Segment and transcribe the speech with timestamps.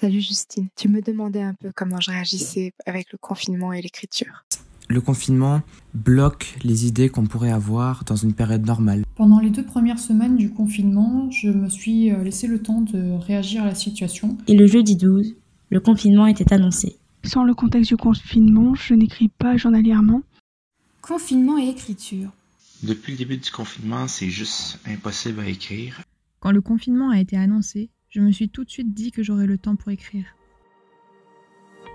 [0.00, 4.46] Salut Justine, tu me demandais un peu comment je réagissais avec le confinement et l'écriture.
[4.88, 5.60] Le confinement
[5.92, 9.04] bloque les idées qu'on pourrait avoir dans une période normale.
[9.16, 13.12] Pendant les deux premières semaines du confinement, je me suis euh, laissé le temps de
[13.18, 14.38] réagir à la situation.
[14.48, 15.34] Et le jeudi 12,
[15.68, 16.96] le confinement était annoncé.
[17.22, 20.22] Sans le contexte du confinement, je n'écris pas journalièrement.
[21.02, 22.30] Confinement et écriture.
[22.82, 26.00] Depuis le début du confinement, c'est juste impossible à écrire.
[26.38, 29.46] Quand le confinement a été annoncé, je me suis tout de suite dit que j'aurais
[29.46, 30.24] le temps pour écrire.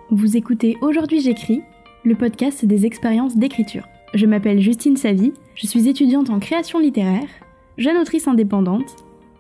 [0.10, 1.62] Vous écoutez Aujourd'hui j'écris,
[2.06, 3.86] le podcast des expériences d'écriture.
[4.14, 7.28] Je m'appelle Justine Savy, je suis étudiante en création littéraire,
[7.78, 8.96] jeune autrice indépendante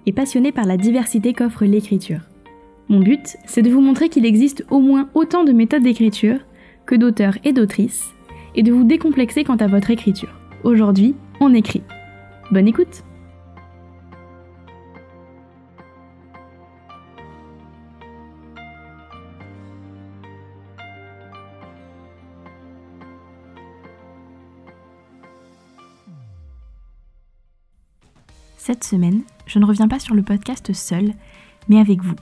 [0.05, 2.21] et passionnée par la diversité qu'offre l'écriture.
[2.89, 6.39] Mon but, c'est de vous montrer qu'il existe au moins autant de méthodes d'écriture
[6.85, 8.13] que d'auteurs et d'autrices,
[8.53, 10.37] et de vous décomplexer quant à votre écriture.
[10.63, 11.83] Aujourd'hui, on écrit.
[12.51, 13.03] Bonne écoute
[28.65, 31.13] Cette semaine, je ne reviens pas sur le podcast seul,
[31.69, 32.15] mais avec vous.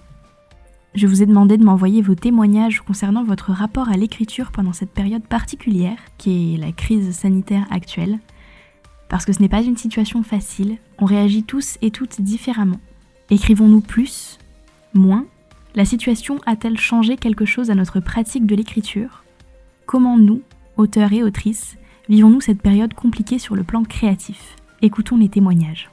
[0.94, 4.91] Je vous ai demandé de m'envoyer vos témoignages concernant votre rapport à l'écriture pendant cette
[4.91, 8.19] période particulière, qui est la crise sanitaire actuelle.
[9.08, 12.81] Parce que ce n'est pas une situation facile, on réagit tous et toutes différemment.
[13.30, 14.38] Écrivons-nous plus
[14.94, 15.25] Moins?
[15.75, 19.23] La situation a-t-elle changé quelque chose à notre pratique de l'écriture?
[19.86, 20.41] Comment nous,
[20.75, 21.77] auteurs et autrices,
[22.09, 24.58] vivons-nous cette période compliquée sur le plan créatif?
[24.81, 25.89] Écoutons les témoignages.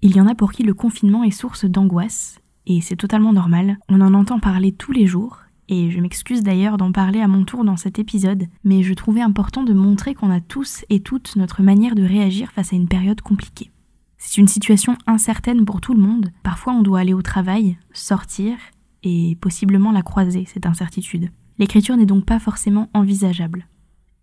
[0.00, 3.78] Il y en a pour qui le confinement est source d'angoisse, et c'est totalement normal,
[3.88, 7.44] on en entend parler tous les jours, et je m'excuse d'ailleurs d'en parler à mon
[7.44, 11.34] tour dans cet épisode, mais je trouvais important de montrer qu'on a tous et toutes
[11.34, 13.72] notre manière de réagir face à une période compliquée.
[14.18, 18.56] C'est une situation incertaine pour tout le monde, parfois on doit aller au travail, sortir,
[19.02, 21.30] et possiblement la croiser, cette incertitude.
[21.58, 23.66] L'écriture n'est donc pas forcément envisageable.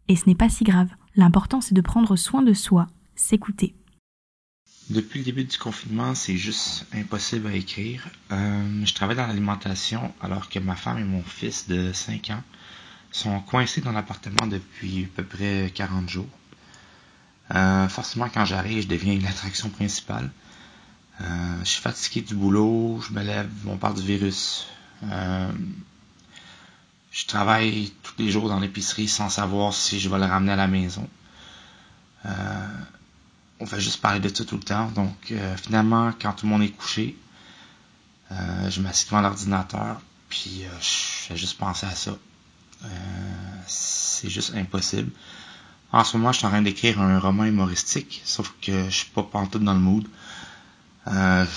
[0.07, 3.75] Et ce n'est pas si grave, l'important c'est de prendre soin de soi, s'écouter.
[4.89, 8.07] Depuis le début du confinement, c'est juste impossible à écrire.
[8.31, 12.43] Euh, je travaille dans l'alimentation alors que ma femme et mon fils de 5 ans
[13.11, 16.29] sont coincés dans l'appartement depuis à peu près 40 jours.
[17.55, 20.29] Euh, forcément, quand j'arrive, je deviens l'attraction principale.
[21.21, 24.67] Euh, je suis fatigué du boulot, je me lève, on parle du virus.
[25.03, 25.51] Euh,
[27.11, 30.57] je travaille tous les jours dans l'épicerie sans savoir si je vais le ramener à
[30.57, 31.07] la maison.
[32.25, 32.67] Euh,
[33.59, 34.89] on va juste parler de ça tout le temps.
[34.91, 37.17] Donc, euh, finalement, quand tout le monde est couché,
[38.31, 42.17] euh, je m'assieds devant l'ordinateur, puis euh, je fais juste penser à ça.
[43.67, 45.11] c'est juste impossible.
[45.91, 49.09] En ce moment, je suis en train d'écrire un roman humoristique, sauf que je suis
[49.11, 50.05] pas pantoute dans le mood.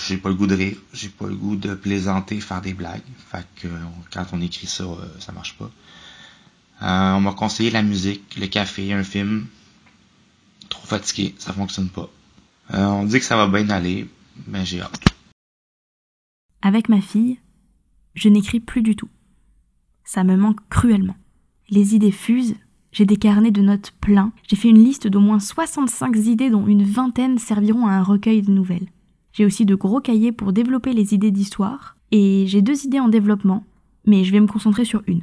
[0.06, 3.02] j'ai pas le goût de rire, j'ai pas le goût de plaisanter, faire des blagues.
[3.30, 3.68] Fait que
[4.12, 4.84] quand on écrit ça,
[5.18, 5.70] ça marche pas.
[6.80, 9.48] on m'a conseillé la musique, le café, un film,
[10.68, 12.08] trop fatigué, ça fonctionne pas.
[12.74, 14.08] Euh, on dit que ça va bien aller,
[14.46, 15.04] mais j'ai hâte.
[16.62, 17.38] Avec ma fille,
[18.14, 19.08] je n'écris plus du tout.
[20.04, 21.16] Ça me manque cruellement.
[21.70, 22.56] Les idées fusent,
[22.92, 26.66] j'ai des carnets de notes pleins, j'ai fait une liste d'au moins 65 idées dont
[26.66, 28.88] une vingtaine serviront à un recueil de nouvelles.
[29.32, 33.08] J'ai aussi de gros cahiers pour développer les idées d'histoire, et j'ai deux idées en
[33.08, 33.64] développement,
[34.06, 35.22] mais je vais me concentrer sur une.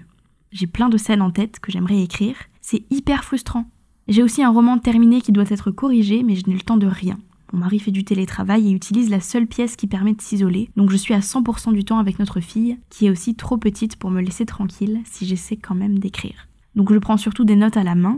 [0.51, 3.65] J'ai plein de scènes en tête que j'aimerais écrire, c'est hyper frustrant.
[4.07, 6.87] J'ai aussi un roman terminé qui doit être corrigé, mais je n'ai le temps de
[6.87, 7.17] rien.
[7.53, 10.91] Mon mari fait du télétravail et utilise la seule pièce qui permet de s'isoler, donc
[10.91, 14.11] je suis à 100% du temps avec notre fille, qui est aussi trop petite pour
[14.11, 16.47] me laisser tranquille si j'essaie quand même d'écrire.
[16.75, 18.17] Donc je prends surtout des notes à la main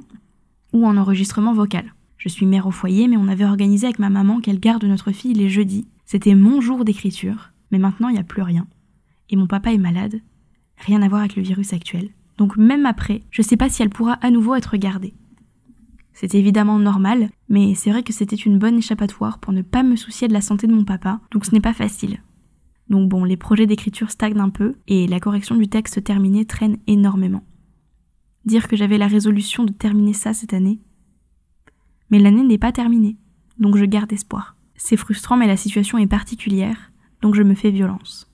[0.73, 1.93] ou en enregistrement vocal.
[2.17, 5.11] Je suis mère au foyer, mais on avait organisé avec ma maman qu'elle garde notre
[5.11, 5.87] fille les jeudis.
[6.05, 8.65] C'était mon jour d'écriture, mais maintenant il n'y a plus rien.
[9.29, 10.19] Et mon papa est malade.
[10.77, 12.09] Rien à voir avec le virus actuel.
[12.37, 15.13] Donc même après, je sais pas si elle pourra à nouveau être gardée.
[16.19, 19.95] C'est évidemment normal, mais c'est vrai que c'était une bonne échappatoire pour ne pas me
[19.95, 22.23] soucier de la santé de mon papa, donc ce n'est pas facile.
[22.89, 26.77] Donc bon, les projets d'écriture stagnent un peu, et la correction du texte terminé traîne
[26.87, 27.43] énormément.
[28.45, 30.79] Dire que j'avais la résolution de terminer ça cette année.
[32.09, 33.17] Mais l'année n'est pas terminée,
[33.59, 34.55] donc je garde espoir.
[34.75, 36.91] C'est frustrant, mais la situation est particulière,
[37.21, 38.27] donc je me fais violence.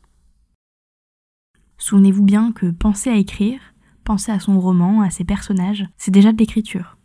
[1.78, 3.60] Souvenez-vous bien que penser à écrire,
[4.06, 6.98] penser à son roman, à ses personnages, c'est déjà de l'écriture.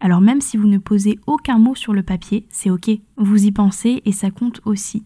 [0.00, 3.52] Alors même si vous ne posez aucun mot sur le papier, c'est ok, vous y
[3.52, 5.04] pensez et ça compte aussi.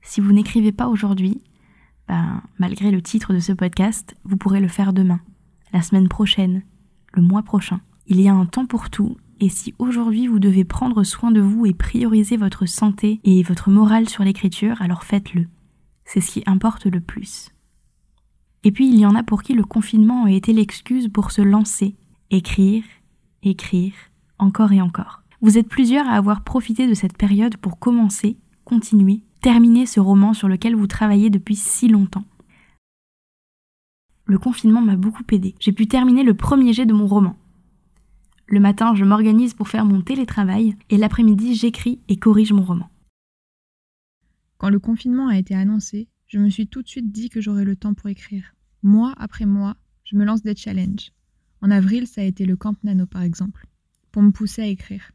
[0.00, 1.42] Si vous n'écrivez pas aujourd'hui,
[2.08, 5.20] ben, malgré le titre de ce podcast, vous pourrez le faire demain,
[5.72, 6.62] la semaine prochaine,
[7.12, 7.80] le mois prochain.
[8.06, 11.40] Il y a un temps pour tout Et si aujourd'hui vous devez prendre soin de
[11.40, 15.46] vous et prioriser votre santé et votre morale sur l'écriture, alors faites-le.
[16.04, 17.50] C'est ce qui importe le plus.
[18.64, 21.42] Et puis il y en a pour qui le confinement a été l'excuse pour se
[21.42, 21.96] lancer,
[22.30, 22.82] écrire,
[23.42, 23.92] écrire,
[24.38, 25.22] encore et encore.
[25.40, 30.34] Vous êtes plusieurs à avoir profité de cette période pour commencer, continuer, terminer ce roman
[30.34, 32.24] sur lequel vous travaillez depuis si longtemps.
[34.26, 35.54] Le confinement m'a beaucoup aidé.
[35.58, 37.36] J'ai pu terminer le premier jet de mon roman.
[38.46, 42.90] Le matin, je m'organise pour faire mon télétravail et l'après-midi, j'écris et corrige mon roman.
[44.58, 47.64] Quand le confinement a été annoncé, je me suis tout de suite dit que j'aurais
[47.64, 48.54] le temps pour écrire.
[48.82, 51.12] Mois après mois, je me lance des challenges.
[51.62, 53.66] En avril, ça a été le Camp Nano par exemple,
[54.12, 55.12] pour me pousser à écrire.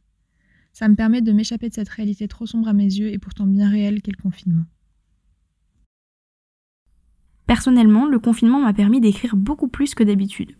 [0.74, 3.48] Ça me permet de m'échapper de cette réalité trop sombre à mes yeux et pourtant
[3.48, 4.66] bien réelle qu'est le confinement.
[7.48, 10.56] Personnellement, le confinement m'a permis d'écrire beaucoup plus que d'habitude.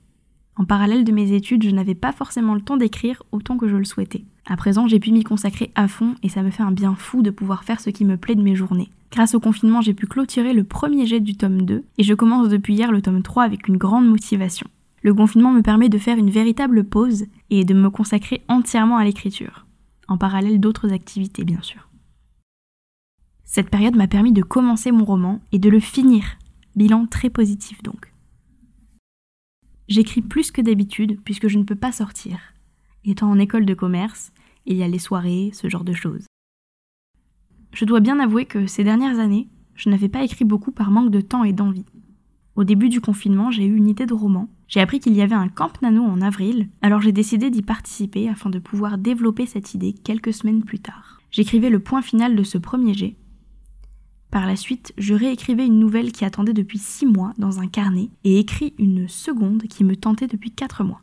[0.56, 3.76] En parallèle de mes études, je n'avais pas forcément le temps d'écrire autant que je
[3.76, 4.24] le souhaitais.
[4.46, 7.22] À présent, j'ai pu m'y consacrer à fond et ça me fait un bien fou
[7.22, 8.90] de pouvoir faire ce qui me plaît de mes journées.
[9.12, 12.48] Grâce au confinement, j'ai pu clôturer le premier jet du tome 2 et je commence
[12.48, 14.68] depuis hier le tome 3 avec une grande motivation.
[15.06, 19.04] Le confinement me permet de faire une véritable pause et de me consacrer entièrement à
[19.04, 19.68] l'écriture
[20.08, 21.88] en parallèle d'autres activités bien sûr.
[23.44, 26.24] Cette période m'a permis de commencer mon roman et de le finir,
[26.76, 28.12] bilan très positif donc.
[29.88, 32.40] J'écris plus que d'habitude puisque je ne peux pas sortir.
[33.04, 34.32] Étant en école de commerce,
[34.66, 36.26] il y a les soirées, ce genre de choses.
[37.74, 41.12] Je dois bien avouer que ces dernières années, je n'avais pas écrit beaucoup par manque
[41.12, 41.86] de temps et d'envie.
[42.56, 44.50] Au début du confinement, j'ai eu une idée de roman.
[44.68, 48.30] J'ai appris qu'il y avait un camp nano en avril, alors j'ai décidé d'y participer
[48.30, 51.22] afin de pouvoir développer cette idée quelques semaines plus tard.
[51.32, 53.16] J'écrivais le point final de ce premier jet.
[54.32, 58.10] Par la suite, je réécrivais une nouvelle qui attendait depuis six mois dans un carnet
[58.24, 61.02] et écris une seconde qui me tentait depuis quatre mois.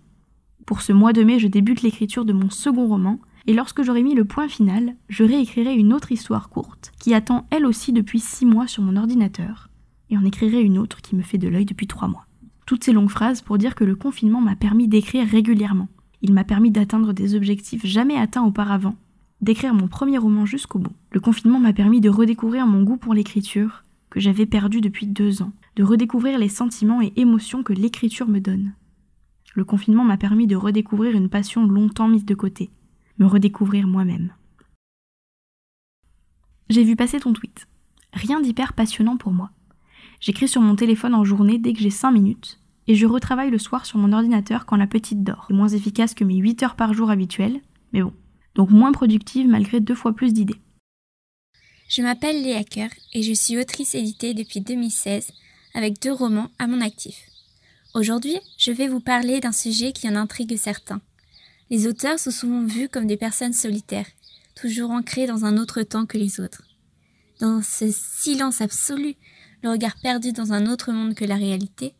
[0.67, 4.03] Pour ce mois de mai, je débute l'écriture de mon second roman, et lorsque j'aurai
[4.03, 8.21] mis le point final, je réécrirai une autre histoire courte qui attend elle aussi depuis
[8.21, 9.71] six mois sur mon ordinateur,
[10.11, 12.27] et en écrirai une autre qui me fait de l'œil depuis trois mois.
[12.73, 15.89] Toutes ces longues phrases pour dire que le confinement m'a permis d'écrire régulièrement.
[16.23, 18.97] Il m'a permis d'atteindre des objectifs jamais atteints auparavant,
[19.43, 20.95] d'écrire mon premier roman jusqu'au bout.
[21.11, 25.43] Le confinement m'a permis de redécouvrir mon goût pour l'écriture, que j'avais perdu depuis deux
[25.43, 28.73] ans, de redécouvrir les sentiments et émotions que l'écriture me donne.
[29.55, 32.71] Le confinement m'a permis de redécouvrir une passion longtemps mise de côté,
[33.19, 34.33] me redécouvrir moi-même.
[36.71, 37.69] J'ai vu passer ton tweet.
[38.15, 39.51] Rien d'hyper passionnant pour moi.
[40.21, 43.59] J'écris sur mon téléphone en journée dès que j'ai 5 minutes, et je retravaille le
[43.59, 45.47] soir sur mon ordinateur quand la petite dort.
[45.51, 47.61] Moins efficace que mes 8 heures par jour habituelles,
[47.93, 48.13] mais bon.
[48.55, 50.61] Donc moins productive malgré deux fois plus d'idées.
[51.89, 55.33] Je m'appelle Léa Kerr et je suis autrice éditée depuis 2016
[55.75, 57.29] avec deux romans à mon actif.
[57.95, 61.01] Aujourd'hui, je vais vous parler d'un sujet qui en intrigue certains.
[61.71, 64.07] Les auteurs sont souvent vus comme des personnes solitaires,
[64.55, 66.63] toujours ancrées dans un autre temps que les autres.
[67.41, 69.17] Dans ce silence absolu
[69.63, 71.95] le regard perdu dans un autre monde que la réalité,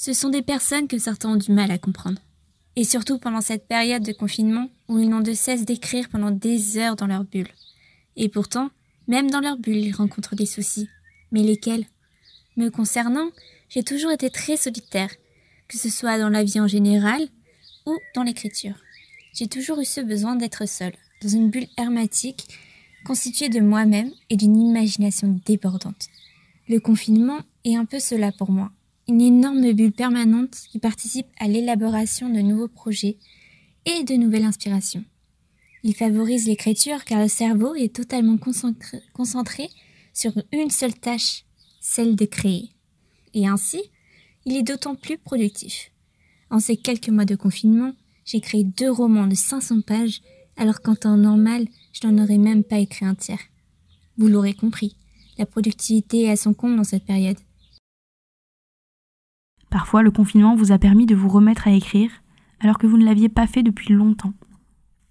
[0.00, 2.20] ce sont des personnes que certains ont du mal à comprendre.
[2.76, 6.78] Et surtout pendant cette période de confinement où ils n'ont de cesse d'écrire pendant des
[6.78, 7.50] heures dans leur bulle.
[8.14, 8.70] Et pourtant,
[9.08, 10.88] même dans leur bulle, ils rencontrent des soucis.
[11.32, 11.84] Mais lesquels?
[12.56, 13.30] Me concernant,
[13.68, 15.10] j'ai toujours été très solitaire,
[15.66, 17.26] que ce soit dans la vie en général
[17.84, 18.76] ou dans l'écriture.
[19.34, 22.46] J'ai toujours eu ce besoin d'être seule, dans une bulle hermétique
[23.04, 26.06] constituée de moi-même et d'une imagination débordante.
[26.68, 28.70] Le confinement est un peu cela pour moi.
[29.10, 33.16] Une énorme bulle permanente qui participe à l'élaboration de nouveaux projets
[33.86, 35.02] et de nouvelles inspirations.
[35.82, 39.70] Il favorise l'écriture car le cerveau est totalement concentré,
[40.12, 41.46] sur une seule tâche,
[41.80, 42.68] celle de créer.
[43.32, 43.80] Et ainsi,
[44.44, 45.90] il est d'autant plus productif.
[46.50, 47.92] En ces quelques mois de confinement,
[48.26, 50.20] j'ai créé deux romans de 500 pages,
[50.58, 53.40] alors qu'en temps normal, je n'en aurais même pas écrit un tiers.
[54.18, 54.96] Vous l'aurez compris,
[55.38, 57.38] la productivité est à son compte dans cette période.
[59.70, 62.10] Parfois, le confinement vous a permis de vous remettre à écrire
[62.60, 64.32] alors que vous ne l'aviez pas fait depuis longtemps.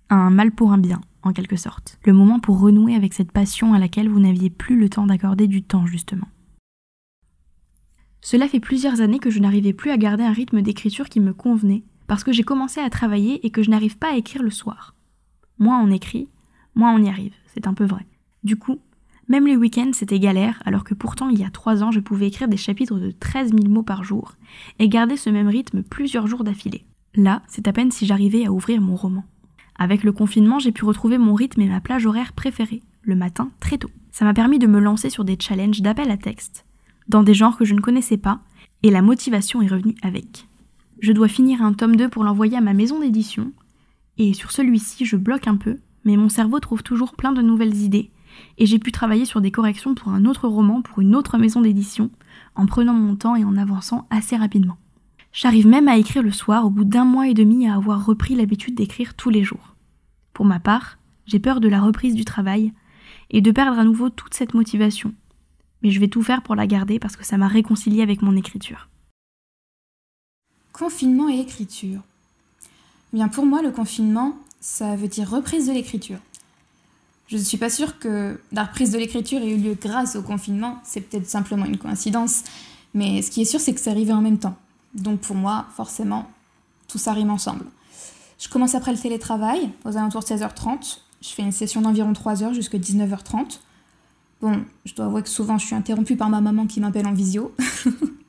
[0.09, 1.99] Un mal pour un bien, en quelque sorte.
[2.05, 5.47] Le moment pour renouer avec cette passion à laquelle vous n'aviez plus le temps d'accorder
[5.47, 6.27] du temps, justement.
[8.21, 11.33] Cela fait plusieurs années que je n'arrivais plus à garder un rythme d'écriture qui me
[11.33, 14.49] convenait, parce que j'ai commencé à travailler et que je n'arrive pas à écrire le
[14.49, 14.95] soir.
[15.59, 16.27] Moins on écrit,
[16.75, 18.05] moins on y arrive, c'est un peu vrai.
[18.43, 18.79] Du coup,
[19.27, 22.27] même les week-ends, c'était galère, alors que pourtant, il y a trois ans, je pouvais
[22.27, 24.35] écrire des chapitres de 13 000 mots par jour
[24.79, 26.85] et garder ce même rythme plusieurs jours d'affilée.
[27.13, 29.25] Là, c'est à peine si j'arrivais à ouvrir mon roman.
[29.77, 33.49] Avec le confinement, j'ai pu retrouver mon rythme et ma plage horaire préférée, le matin
[33.59, 33.91] très tôt.
[34.11, 36.65] Ça m'a permis de me lancer sur des challenges d'appel à texte,
[37.09, 38.39] dans des genres que je ne connaissais pas,
[38.81, 40.47] et la motivation est revenue avec.
[40.99, 43.51] Je dois finir un tome 2 pour l'envoyer à ma maison d'édition,
[44.17, 47.75] Et sur celui-ci, je bloque un peu, mais mon cerveau trouve toujours plein de nouvelles
[47.75, 48.09] idées,
[48.57, 51.61] et j'ai pu travailler sur des corrections pour un autre roman, pour une autre maison
[51.61, 52.09] d'édition,
[52.55, 54.77] en prenant mon temps et en avançant assez rapidement.
[55.33, 58.35] J'arrive même à écrire le soir au bout d'un mois et demi à avoir repris
[58.35, 59.75] l'habitude d'écrire tous les jours.
[60.33, 62.73] Pour ma part, j'ai peur de la reprise du travail
[63.29, 65.13] et de perdre à nouveau toute cette motivation.
[65.83, 68.35] Mais je vais tout faire pour la garder parce que ça m'a réconcilié avec mon
[68.35, 68.89] écriture.
[70.73, 72.01] Confinement et écriture.
[73.13, 76.19] Bien pour moi, le confinement, ça veut dire reprise de l'écriture.
[77.27, 80.21] Je ne suis pas sûre que la reprise de l'écriture ait eu lieu grâce au
[80.21, 82.43] confinement, c'est peut-être simplement une coïncidence,
[82.93, 84.55] mais ce qui est sûr, c'est que c'est arrivé en même temps.
[84.93, 86.29] Donc pour moi, forcément,
[86.87, 87.65] tout ça rime ensemble.
[88.39, 90.99] Je commence après le télétravail, aux alentours de 16h30.
[91.21, 93.59] Je fais une session d'environ 3 heures jusqu'à 19h30.
[94.41, 97.13] Bon, je dois avouer que souvent je suis interrompue par ma maman qui m'appelle en
[97.13, 97.53] visio.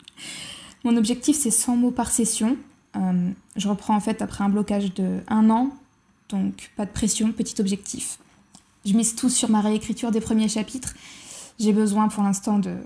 [0.84, 2.56] Mon objectif, c'est 100 mots par session.
[2.96, 5.70] Euh, je reprends en fait après un blocage de un an,
[6.30, 8.18] donc pas de pression, petit objectif.
[8.84, 10.94] Je mise tout sur ma réécriture des premiers chapitres.
[11.58, 12.76] J'ai besoin pour l'instant de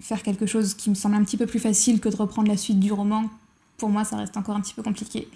[0.00, 2.56] faire quelque chose qui me semble un petit peu plus facile que de reprendre la
[2.56, 3.30] suite du roman.
[3.78, 5.28] Pour moi, ça reste encore un petit peu compliqué.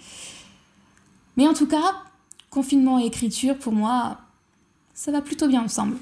[1.37, 1.95] Mais en tout cas,
[2.49, 4.19] confinement et écriture, pour moi,
[4.93, 5.97] ça va plutôt bien ensemble.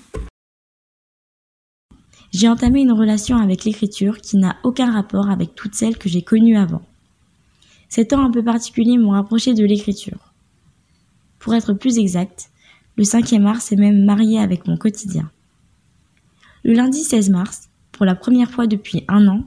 [2.31, 6.21] J'ai entamé une relation avec l'écriture qui n'a aucun rapport avec toutes celles que j'ai
[6.21, 6.81] connues avant.
[7.87, 10.33] Ces temps un peu particuliers m'ont rapproché de l'écriture.
[11.39, 12.51] Pour être plus exact,
[12.99, 15.31] le 5e mars est même marié avec mon quotidien.
[16.65, 19.45] Le lundi 16 mars, pour la première fois depuis un an,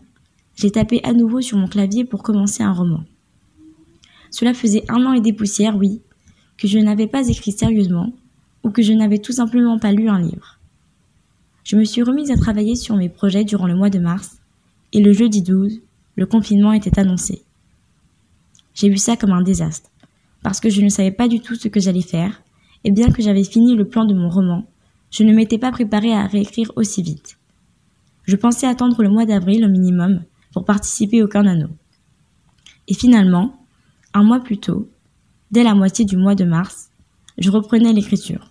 [0.56, 3.04] j'ai tapé à nouveau sur mon clavier pour commencer un roman.
[4.30, 6.00] Cela faisait un an et des poussières, oui,
[6.56, 8.14] que je n'avais pas écrit sérieusement,
[8.64, 10.58] ou que je n'avais tout simplement pas lu un livre.
[11.62, 14.38] Je me suis remise à travailler sur mes projets durant le mois de mars,
[14.94, 15.82] et le jeudi 12,
[16.16, 17.42] le confinement était annoncé.
[18.72, 19.90] J'ai vu ça comme un désastre,
[20.42, 22.42] parce que je ne savais pas du tout ce que j'allais faire,
[22.84, 24.66] et bien que j'avais fini le plan de mon roman,
[25.10, 27.38] je ne m'étais pas préparée à réécrire aussi vite.
[28.24, 30.22] Je pensais attendre le mois d'avril au minimum
[30.52, 31.68] pour participer au Carnano.
[32.88, 33.64] Et finalement,
[34.14, 34.88] un mois plus tôt,
[35.50, 36.90] dès la moitié du mois de mars,
[37.38, 38.50] je reprenais l'écriture.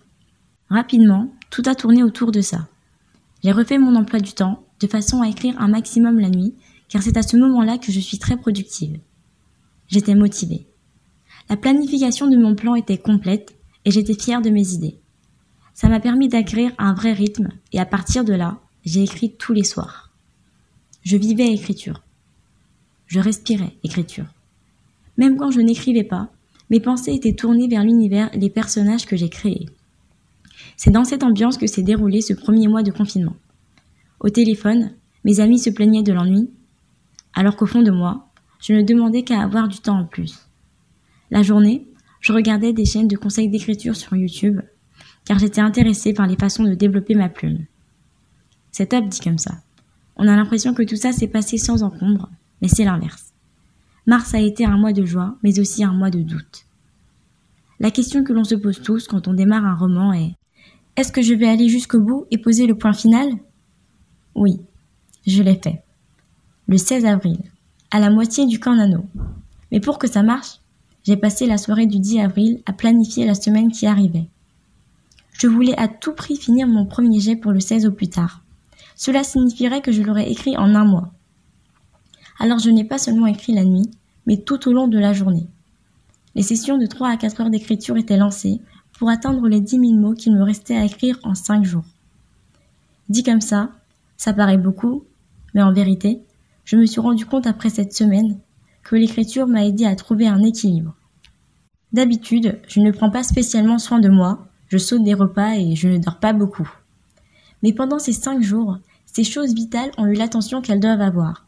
[0.68, 2.68] Rapidement, tout a tourné autour de ça.
[3.42, 6.54] J'ai refait mon emploi du temps de façon à écrire un maximum la nuit,
[6.88, 8.98] car c'est à ce moment-là que je suis très productive.
[9.88, 10.66] J'étais motivée.
[11.48, 14.98] La planification de mon plan était complète et j'étais fière de mes idées.
[15.74, 19.52] Ça m'a permis d'écrire un vrai rythme et à partir de là, j'ai écrit tous
[19.52, 20.10] les soirs.
[21.02, 22.02] Je vivais écriture.
[23.06, 24.26] Je respirais écriture.
[25.16, 26.30] Même quand je n'écrivais pas,
[26.70, 29.66] mes pensées étaient tournées vers l'univers et les personnages que j'ai créés.
[30.76, 33.36] C'est dans cette ambiance que s'est déroulé ce premier mois de confinement.
[34.20, 34.92] Au téléphone,
[35.24, 36.50] mes amis se plaignaient de l'ennui,
[37.34, 38.28] alors qu'au fond de moi,
[38.60, 40.48] je ne demandais qu'à avoir du temps en plus.
[41.30, 41.86] La journée,
[42.22, 44.60] je regardais des chaînes de conseils d'écriture sur YouTube,
[45.24, 47.66] car j'étais intéressée par les façons de développer ma plume.
[48.70, 49.56] C'est top dit comme ça.
[50.16, 52.30] On a l'impression que tout ça s'est passé sans encombre,
[52.62, 53.32] mais c'est l'inverse.
[54.06, 56.64] Mars a été un mois de joie, mais aussi un mois de doute.
[57.80, 60.34] La question que l'on se pose tous quand on démarre un roman est
[60.96, 63.28] Est-ce que je vais aller jusqu'au bout et poser le point final?
[64.36, 64.60] Oui,
[65.26, 65.82] je l'ai fait.
[66.68, 67.38] Le 16 avril,
[67.90, 69.04] à la moitié du camp nano.
[69.72, 70.61] Mais pour que ça marche,
[71.04, 74.28] j'ai passé la soirée du 10 avril à planifier la semaine qui arrivait.
[75.32, 78.42] Je voulais à tout prix finir mon premier jet pour le 16 au plus tard.
[78.94, 81.12] Cela signifierait que je l'aurais écrit en un mois.
[82.38, 83.90] Alors je n'ai pas seulement écrit la nuit,
[84.26, 85.46] mais tout au long de la journée.
[86.34, 88.60] Les sessions de 3 à 4 heures d'écriture étaient lancées
[88.98, 91.84] pour atteindre les 10 000 mots qu'il me restait à écrire en 5 jours.
[93.08, 93.70] Dit comme ça,
[94.16, 95.04] ça paraît beaucoup,
[95.54, 96.22] mais en vérité,
[96.64, 98.38] je me suis rendu compte après cette semaine
[98.82, 100.94] que l'écriture m'a aidé à trouver un équilibre.
[101.92, 105.88] D'habitude, je ne prends pas spécialement soin de moi, je saute des repas et je
[105.88, 106.70] ne dors pas beaucoup.
[107.62, 111.46] Mais pendant ces cinq jours, ces choses vitales ont eu l'attention qu'elles doivent avoir.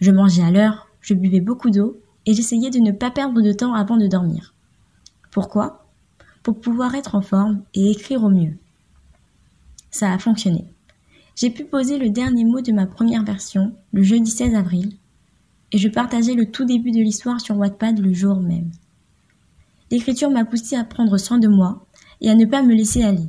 [0.00, 3.52] Je mangeais à l'heure, je buvais beaucoup d'eau et j'essayais de ne pas perdre de
[3.52, 4.54] temps avant de dormir.
[5.30, 5.86] Pourquoi?
[6.42, 8.56] Pour pouvoir être en forme et écrire au mieux.
[9.90, 10.66] Ça a fonctionné.
[11.36, 14.92] J'ai pu poser le dernier mot de ma première version le jeudi 16 avril
[15.72, 18.70] et je partageais le tout début de l'histoire sur Wattpad le jour même.
[19.90, 21.84] L'écriture m'a poussé à prendre soin de moi
[22.20, 23.28] et à ne pas me laisser aller.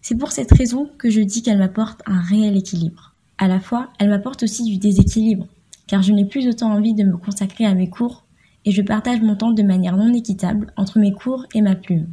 [0.00, 3.14] C'est pour cette raison que je dis qu'elle m'apporte un réel équilibre.
[3.36, 5.46] À la fois, elle m'apporte aussi du déséquilibre,
[5.86, 8.24] car je n'ai plus autant envie de me consacrer à mes cours
[8.64, 12.08] et je partage mon temps de manière non équitable entre mes cours et ma plume.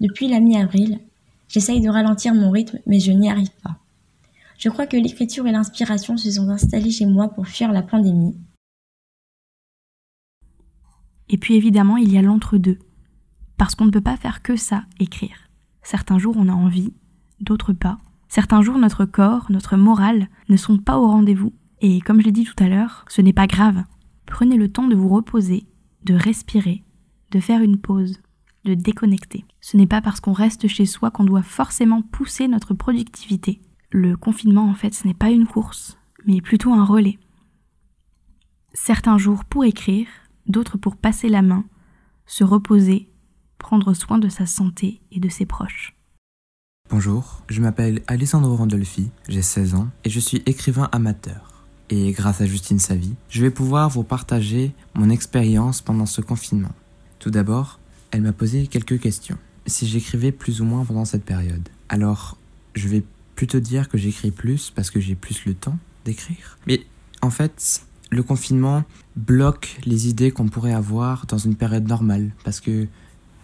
[0.00, 0.98] Depuis la mi-avril,
[1.48, 3.76] j'essaye de ralentir mon rythme mais je n'y arrive pas.
[4.58, 8.36] Je crois que l'écriture et l'inspiration se sont installées chez moi pour fuir la pandémie.
[11.28, 12.80] Et puis évidemment, il y a l'entre-deux.
[13.56, 15.48] Parce qu'on ne peut pas faire que ça, écrire.
[15.82, 16.92] Certains jours on a envie,
[17.40, 17.98] d'autres pas.
[18.28, 21.52] Certains jours notre corps, notre morale ne sont pas au rendez-vous.
[21.80, 23.84] Et comme je l'ai dit tout à l'heure, ce n'est pas grave.
[24.26, 25.68] Prenez le temps de vous reposer,
[26.04, 26.82] de respirer,
[27.30, 28.20] de faire une pause,
[28.64, 29.44] de déconnecter.
[29.60, 33.60] Ce n'est pas parce qu'on reste chez soi qu'on doit forcément pousser notre productivité.
[33.90, 37.18] Le confinement, en fait, ce n'est pas une course, mais plutôt un relais.
[38.74, 40.08] Certains jours pour écrire,
[40.46, 41.64] d'autres pour passer la main,
[42.26, 43.08] se reposer,
[43.56, 45.96] prendre soin de sa santé et de ses proches.
[46.90, 51.64] Bonjour, je m'appelle Alessandro Randolfi, j'ai 16 ans et je suis écrivain amateur.
[51.88, 56.74] Et grâce à Justine Savy, je vais pouvoir vous partager mon expérience pendant ce confinement.
[57.18, 57.80] Tout d'abord,
[58.10, 59.38] elle m'a posé quelques questions.
[59.66, 61.68] Si j'écrivais plus ou moins pendant cette période.
[61.88, 62.36] Alors,
[62.74, 63.02] je vais
[63.38, 66.58] plutôt dire que j'écris plus parce que j'ai plus le temps d'écrire.
[66.66, 66.80] Mais
[67.22, 68.82] en fait, le confinement
[69.14, 72.32] bloque les idées qu'on pourrait avoir dans une période normale.
[72.42, 72.88] Parce que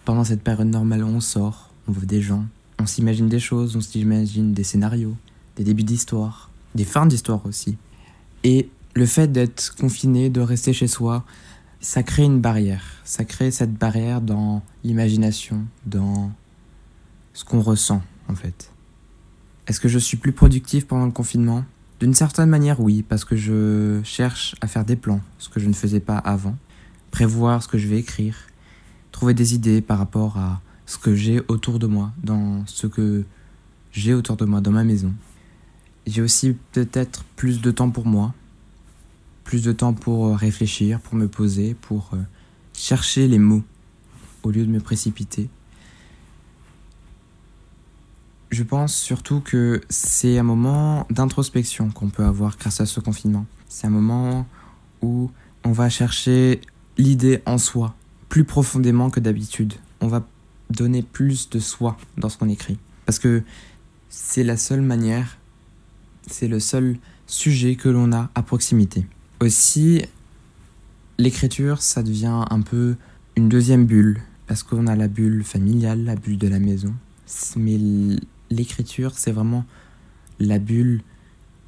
[0.03, 2.43] pendant cette période normale, on sort, on voit des gens,
[2.77, 5.15] on s'imagine des choses, on s'imagine des scénarios,
[5.55, 7.77] des débuts d'histoire, des fins d'histoire aussi.
[8.43, 11.23] Et le fait d'être confiné, de rester chez soi,
[11.79, 12.83] ça crée une barrière.
[13.05, 16.33] Ça crée cette barrière dans l'imagination, dans
[17.33, 18.74] ce qu'on ressent en fait.
[19.67, 21.65] Est-ce que je suis plus productif pendant le confinement?
[21.99, 25.67] D'une certaine manière oui, parce que je cherche à faire des plans, ce que je
[25.67, 26.55] ne faisais pas avant,
[27.09, 28.35] prévoir ce que je vais écrire,
[29.11, 33.23] trouver des idées par rapport à ce que j'ai autour de moi, dans ce que
[33.91, 35.13] j'ai autour de moi, dans ma maison.
[36.05, 38.35] J'ai aussi peut-être plus de temps pour moi,
[39.43, 42.17] plus de temps pour euh, réfléchir, pour me poser, pour euh,
[42.73, 43.63] chercher les mots
[44.43, 45.49] au lieu de me précipiter.
[48.55, 53.45] Je pense surtout que c'est un moment d'introspection qu'on peut avoir grâce à ce confinement.
[53.67, 54.47] C'est un moment
[55.01, 55.29] où
[55.65, 56.61] on va chercher
[56.97, 57.95] l'idée en soi
[58.29, 59.73] plus profondément que d'habitude.
[59.99, 60.25] On va
[60.69, 62.77] donner plus de soi dans ce qu'on écrit.
[63.05, 63.43] Parce que
[64.07, 65.37] c'est la seule manière,
[66.25, 66.95] c'est le seul
[67.27, 69.05] sujet que l'on a à proximité.
[69.41, 70.01] Aussi,
[71.17, 72.95] l'écriture, ça devient un peu
[73.35, 76.93] une deuxième bulle, parce qu'on a la bulle familiale, la bulle de la maison.
[77.57, 77.77] Mais
[78.49, 79.65] l'écriture, c'est vraiment
[80.39, 81.01] la bulle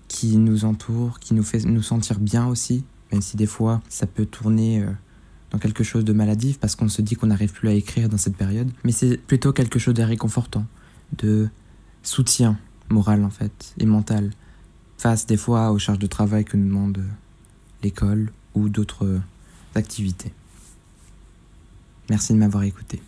[0.07, 4.07] qui nous entoure, qui nous fait nous sentir bien aussi, même si des fois ça
[4.07, 4.91] peut tourner euh,
[5.51, 8.17] dans quelque chose de maladif parce qu'on se dit qu'on n'arrive plus à écrire dans
[8.17, 8.69] cette période.
[8.83, 10.65] Mais c'est plutôt quelque chose de réconfortant,
[11.17, 11.49] de
[12.03, 12.57] soutien
[12.89, 14.31] moral en fait, et mental,
[14.97, 17.03] face des fois aux charges de travail que nous demande
[17.83, 19.19] l'école ou d'autres
[19.75, 20.33] activités.
[22.09, 23.01] Merci de m'avoir écouté.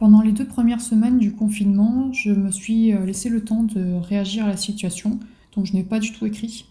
[0.00, 3.96] Pendant les deux premières semaines du confinement, je me suis euh, laissé le temps de
[4.00, 5.20] réagir à la situation,
[5.54, 6.64] donc je n'ai pas du tout écrit.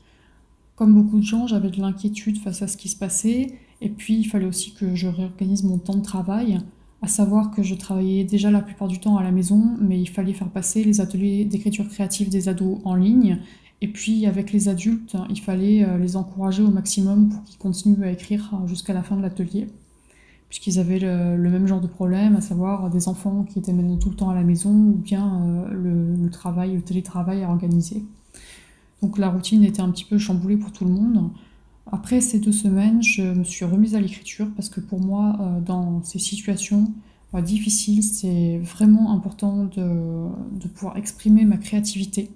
[0.76, 4.16] Comme beaucoup de gens, j'avais de l'inquiétude face à ce qui se passait, et puis
[4.16, 6.60] il fallait aussi que je réorganise mon temps de travail,
[7.04, 10.10] à savoir que je travaillais déjà la plupart du temps à la maison, mais il
[10.10, 13.38] fallait faire passer les ateliers d'écriture créative des ados en ligne,
[13.82, 18.06] et puis avec les adultes, il fallait euh, les encourager au maximum pour qu'ils continuent
[18.06, 19.68] à écrire jusqu'à la fin de l'atelier
[20.50, 24.10] puisqu'ils avaient le, même genre de problème, à savoir des enfants qui étaient maintenant tout
[24.10, 28.04] le temps à la maison ou bien euh, le, travail, le télétravail à organiser.
[29.02, 31.30] Donc la routine était un petit peu chamboulée pour tout le monde.
[31.92, 35.62] Après ces deux semaines, je me suis remise à l'écriture parce que pour moi, euh,
[35.62, 36.92] dans ces situations
[37.36, 42.32] euh, difficiles, c'est vraiment important de, de, pouvoir exprimer ma créativité.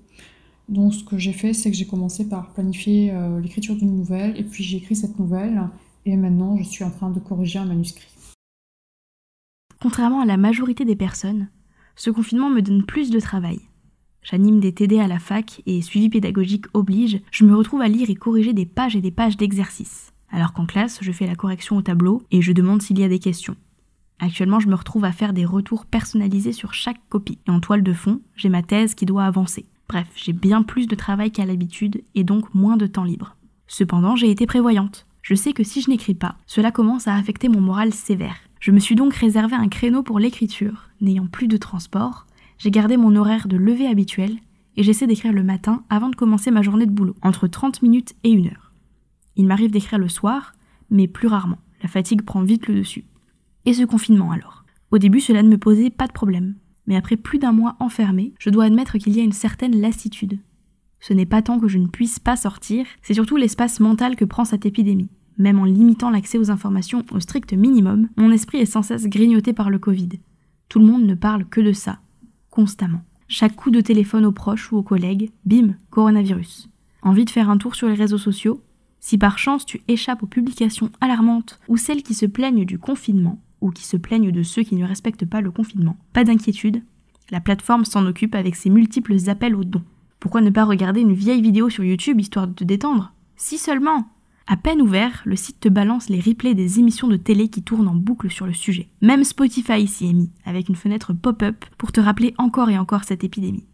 [0.70, 4.44] Donc ce que j'ai fait, c'est que j'ai commencé par planifier l'écriture d'une nouvelle et
[4.44, 5.62] puis j'ai écrit cette nouvelle
[6.06, 8.08] et maintenant je suis en train de corriger un manuscrit.
[9.82, 11.50] Contrairement à la majorité des personnes,
[11.96, 13.60] ce confinement me donne plus de travail.
[14.22, 18.10] J'anime des TD à la fac et suivi pédagogique oblige, je me retrouve à lire
[18.10, 20.14] et corriger des pages et des pages d'exercices.
[20.30, 23.10] Alors qu'en classe, je fais la correction au tableau et je demande s'il y a
[23.10, 23.58] des questions.
[24.20, 27.40] Actuellement, je me retrouve à faire des retours personnalisés sur chaque copie.
[27.48, 29.66] Et en toile de fond, j'ai ma thèse qui doit avancer.
[29.90, 33.36] Bref, j'ai bien plus de travail qu'à l'habitude et donc moins de temps libre.
[33.68, 37.48] Cependant, j'ai été prévoyante je sais que si je n'écris pas, cela commence à affecter
[37.48, 38.36] mon moral sévère.
[38.60, 40.90] Je me suis donc réservé un créneau pour l'écriture.
[41.00, 44.38] N'ayant plus de transport, j'ai gardé mon horaire de lever habituel
[44.76, 48.16] et j'essaie d'écrire le matin avant de commencer ma journée de boulot, entre 30 minutes
[48.26, 48.74] et 1 heure.
[49.38, 50.54] Il m'arrive d'écrire le soir,
[50.90, 51.60] mais plus rarement.
[51.82, 53.06] La fatigue prend vite le dessus.
[53.66, 54.66] Et ce confinement alors?
[54.92, 56.56] Au début, cela ne me posait pas de problème.
[56.86, 60.40] Mais après plus d'un mois enfermé, je dois admettre qu'il y a une certaine lassitude.
[61.06, 64.24] Ce n'est pas tant que je ne puisse pas sortir, c'est surtout l'espace mental que
[64.24, 65.10] prend cette épidémie.
[65.38, 69.52] Même en limitant l'accès aux informations au strict minimum, mon esprit est sans cesse grignoté
[69.52, 70.08] par le Covid.
[70.70, 72.00] Tout le monde ne parle que de ça,
[72.50, 73.02] constamment.
[73.28, 76.70] Chaque coup de téléphone aux proches ou aux collègues, bim, coronavirus.
[77.02, 78.62] Envie de faire un tour sur les réseaux sociaux?
[79.02, 83.42] Si par chance tu échappes aux publications alarmantes ou celles qui se plaignent du confinement,
[83.60, 85.98] ou qui se plaignent de ceux qui ne respectent pas le confinement.
[86.14, 86.82] Pas d'inquiétude,
[87.30, 89.84] la plateforme s'en occupe avec ses multiples appels aux dons.
[90.24, 93.12] Pourquoi ne pas regarder une vieille vidéo sur YouTube histoire de te détendre?
[93.36, 94.08] Si seulement
[94.48, 97.90] À peine ouvert, le site te balance les replays des émissions de télé qui tournent
[97.90, 98.88] en boucle sur le sujet.
[99.02, 103.04] Même Spotify s'y est mis, avec une fenêtre pop-up pour te rappeler encore et encore
[103.04, 103.68] cette épidémie.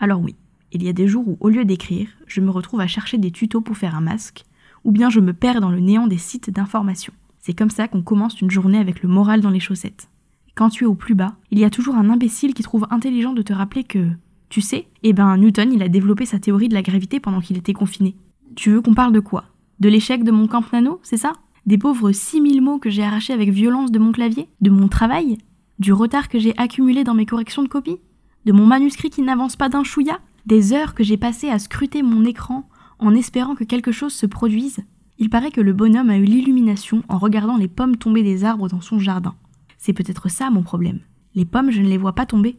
[0.00, 0.34] Alors oui,
[0.72, 3.30] il y a des jours où, au lieu d'écrire, je me retrouve à chercher des
[3.30, 4.44] tutos pour faire un masque,
[4.82, 7.12] ou bien je me perds dans le néant des sites d'information.
[7.38, 10.08] C'est comme ça qu'on commence une journée avec le moral dans les chaussettes.
[10.56, 13.34] Quand tu es au plus bas, il y a toujours un imbécile qui trouve intelligent
[13.34, 14.08] de te rappeler que,
[14.52, 17.56] tu sais, eh ben Newton, il a développé sa théorie de la gravité pendant qu'il
[17.56, 18.16] était confiné.
[18.54, 19.44] Tu veux qu'on parle de quoi?
[19.80, 21.32] De l'échec de mon camp nano, c'est ça?
[21.64, 24.48] Des pauvres 6000 mots que j'ai arrachés avec violence de mon clavier?
[24.60, 25.38] De mon travail?
[25.78, 27.96] Du retard que j'ai accumulé dans mes corrections de copie?
[28.44, 30.18] De mon manuscrit qui n'avance pas d'un chouïa?
[30.44, 34.26] Des heures que j'ai passées à scruter mon écran en espérant que quelque chose se
[34.26, 34.80] produise?
[35.16, 38.68] Il paraît que le bonhomme a eu l'illumination en regardant les pommes tomber des arbres
[38.68, 39.34] dans son jardin.
[39.78, 41.00] C'est peut-être ça mon problème.
[41.34, 42.58] Les pommes, je ne les vois pas tomber.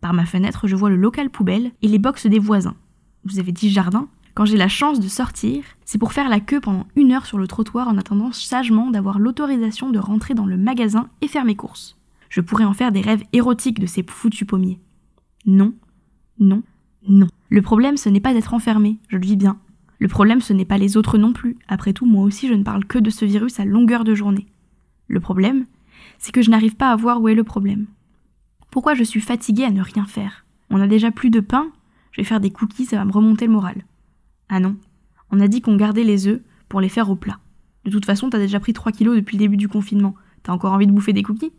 [0.00, 2.76] Par ma fenêtre, je vois le local poubelle et les boxes des voisins.
[3.24, 6.60] Vous avez dit jardin Quand j'ai la chance de sortir, c'est pour faire la queue
[6.60, 10.56] pendant une heure sur le trottoir en attendant sagement d'avoir l'autorisation de rentrer dans le
[10.56, 11.98] magasin et faire mes courses.
[12.28, 14.80] Je pourrais en faire des rêves érotiques de ces foutus pommiers.
[15.46, 15.74] Non,
[16.38, 16.62] non,
[17.08, 17.28] non.
[17.48, 19.58] Le problème, ce n'est pas d'être enfermé, je le vis bien.
[19.98, 21.56] Le problème, ce n'est pas les autres non plus.
[21.68, 24.46] Après tout, moi aussi, je ne parle que de ce virus à longueur de journée.
[25.08, 25.66] Le problème,
[26.18, 27.86] c'est que je n'arrive pas à voir où est le problème.
[28.76, 31.72] Pourquoi je suis fatiguée à ne rien faire On a déjà plus de pain,
[32.12, 33.86] je vais faire des cookies, ça va me remonter le moral.
[34.50, 34.76] Ah non,
[35.30, 37.38] on a dit qu'on gardait les œufs pour les faire au plat.
[37.86, 40.14] De toute façon, t'as déjà pris 3 kilos depuis le début du confinement.
[40.42, 41.54] T'as encore envie de bouffer des cookies?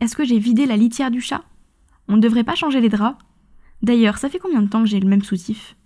[0.00, 1.44] Est-ce que j'ai vidé la litière du chat?
[2.08, 3.22] On ne devrait pas changer les draps?
[3.82, 5.76] D'ailleurs, ça fait combien de temps que j'ai le même soutif?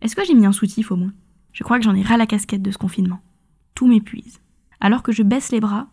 [0.00, 1.12] Est-ce que j'ai mis un soutif au moins?
[1.52, 3.18] Je crois que j'en ai ras la casquette de ce confinement.
[3.74, 4.38] Tout m'épuise.
[4.78, 5.88] Alors que je baisse les bras,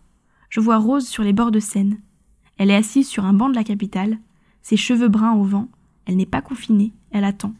[0.51, 1.97] je vois Rose sur les bords de Seine.
[2.59, 4.19] Elle est assise sur un banc de la capitale,
[4.67, 5.69] ses cheveux bruns au vent,
[6.05, 7.53] elle n'est pas confinée, elle attend.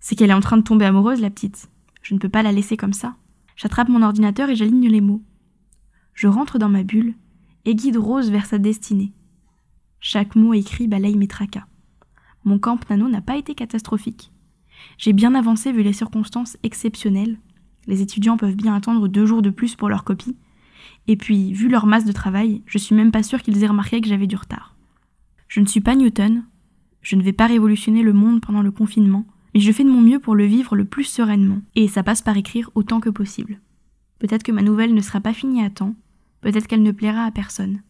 [0.00, 1.70] C'est qu'elle est en train de tomber amoureuse, la petite.
[2.02, 3.14] Je ne peux pas la laisser comme ça.
[3.54, 5.22] J'attrape mon ordinateur et j'aligne les mots.
[6.14, 7.14] Je rentre dans ma bulle
[7.64, 9.12] et guide Rose vers sa destinée.
[10.00, 11.68] Chaque mot écrit balaye mes tracas.
[12.42, 14.32] Mon camp nano n'a pas été catastrophique.
[14.98, 17.38] J'ai bien avancé vu les circonstances exceptionnelles.
[17.86, 20.36] Les étudiants peuvent bien attendre deux jours de plus pour leur copie,
[21.06, 24.00] et puis, vu leur masse de travail, je suis même pas sûre qu'ils aient remarqué
[24.00, 24.75] que j'avais du retard.
[25.48, 26.44] Je ne suis pas Newton,
[27.02, 30.00] je ne vais pas révolutionner le monde pendant le confinement, mais je fais de mon
[30.00, 33.60] mieux pour le vivre le plus sereinement, et ça passe par écrire autant que possible.
[34.18, 35.94] Peut-être que ma nouvelle ne sera pas finie à temps,
[36.40, 37.82] peut-être qu'elle ne plaira à personne.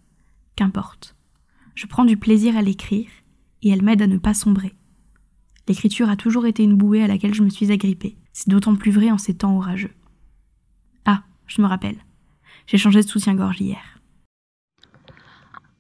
[0.55, 1.17] Qu'importe.
[1.75, 3.09] Je prends du plaisir à l'écrire,
[3.63, 4.75] et elle m'aide à ne pas sombrer.
[5.69, 8.17] L'écriture a toujours été une bouée à laquelle je me suis agrippée.
[8.33, 9.95] C'est d'autant plus vrai en ces temps orageux.
[11.05, 11.97] Ah, je me rappelle.
[12.67, 13.96] J'ai changé de soutien-gorge hier.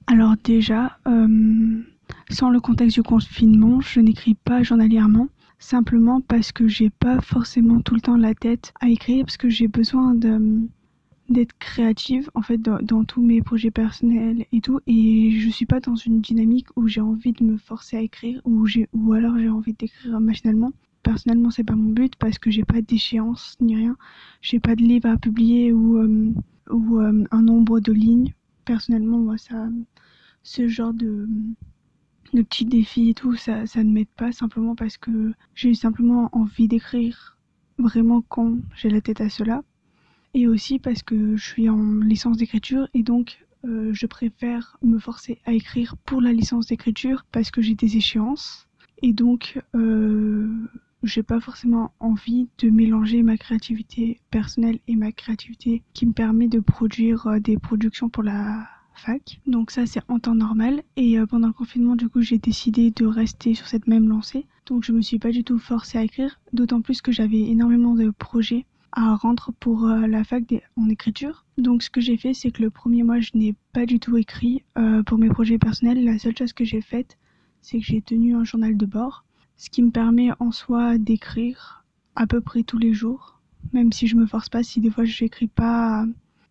[0.06, 1.82] Alors déjà, euh,
[2.30, 7.80] sans le contexte du confinement, je n'écris pas journalièrement, simplement parce que j'ai pas forcément
[7.80, 12.58] tout le temps la tête à écrire, parce que j'ai besoin d'être créative en fait
[12.58, 16.86] dans, tous mes projets personnels et tout, et je suis pas dans une dynamique où
[16.86, 21.50] j'ai envie de me forcer à écrire ou ou alors j'ai envie d'écrire machinalement personnellement
[21.50, 23.96] c'est pas mon but parce que j'ai pas d'échéance ni rien
[24.40, 26.32] j'ai pas de livre à publier ou euh,
[26.70, 28.34] ou euh, un nombre de lignes.
[28.66, 29.36] Personnellement, moi,
[30.42, 31.26] ce genre de,
[32.34, 36.28] de petits défis et tout, ça, ça ne m'aide pas simplement parce que j'ai simplement
[36.32, 37.38] envie d'écrire
[37.78, 39.62] vraiment quand j'ai la tête à cela.
[40.34, 44.98] Et aussi parce que je suis en licence d'écriture et donc euh, je préfère me
[44.98, 48.68] forcer à écrire pour la licence d'écriture parce que j'ai des échéances.
[49.02, 50.48] Et donc, euh,
[51.02, 56.48] j'ai pas forcément envie de mélanger ma créativité personnelle et ma créativité qui me permet
[56.48, 59.40] de produire euh, des productions pour la fac.
[59.46, 62.90] Donc ça c'est en temps normal et euh, pendant le confinement du coup j'ai décidé
[62.90, 64.46] de rester sur cette même lancée.
[64.66, 67.94] Donc je me suis pas du tout forcée à écrire, d'autant plus que j'avais énormément
[67.94, 70.42] de projets à rendre pour euh, la fac
[70.76, 71.44] en écriture.
[71.58, 74.16] Donc ce que j'ai fait c'est que le premier mois je n'ai pas du tout
[74.16, 74.62] écrit
[75.04, 76.02] pour mes projets personnels.
[76.04, 77.18] La seule chose que j'ai faite
[77.60, 79.25] c'est que j'ai tenu un journal de bord
[79.56, 83.40] ce qui me permet en soi d'écrire à peu près tous les jours,
[83.72, 86.06] même si je me force pas, si des fois je n'écris pas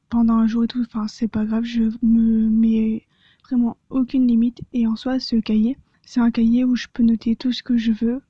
[0.10, 3.06] pendant un jour et tout, enfin c'est pas grave, je me mets
[3.44, 4.62] vraiment aucune limite.
[4.74, 7.78] Et en soi ce cahier, c'est un cahier où je peux noter tout ce que
[7.78, 8.22] je veux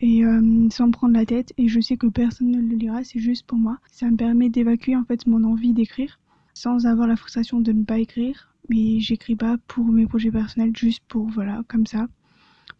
[0.00, 1.52] et euh, sans me prendre la tête.
[1.58, 3.78] Et je sais que personne ne le lira, c'est juste pour moi.
[3.90, 6.18] Ça me permet d'évacuer en fait mon envie d'écrire
[6.54, 10.76] sans avoir la frustration de ne pas écrire, mais j'écris pas pour mes projets personnels,
[10.76, 12.08] juste pour voilà, comme ça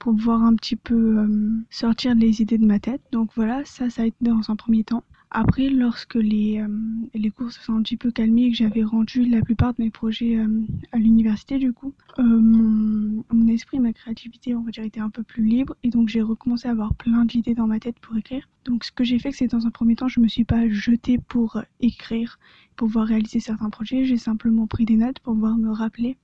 [0.01, 3.03] pour pouvoir un petit peu euh, sortir les idées de ma tête.
[3.13, 5.05] Donc voilà, ça, ça a été dans un premier temps.
[5.33, 6.67] Après, lorsque les, euh,
[7.15, 9.85] les cours se sont un petit peu calmés et que j'avais rendu la plupart de
[9.85, 10.49] mes projets euh,
[10.91, 15.23] à l'université, du coup, euh, mon, esprit, ma créativité, on va dire, était un peu
[15.23, 15.77] plus libre.
[15.85, 18.49] Et donc, j'ai recommencé à avoir plein d'idées dans ma tête pour écrire.
[18.65, 21.19] Donc, ce que j'ai fait, c'est dans un premier temps, je me suis pas jetée
[21.19, 22.41] pour écrire,
[22.75, 24.05] pour pouvoir réaliser certains projets.
[24.05, 26.17] J'ai simplement pris des notes pour pouvoir me rappeler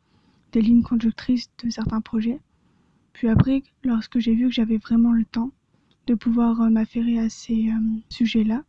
[0.51, 2.41] des lignes conductrices de certains projets.
[3.17, 5.51] Puis après, lorsque j'ai vu que j'avais vraiment le temps
[6.07, 7.71] de pouvoir m'affairer à ces
[8.11, 8.63] sujets-là,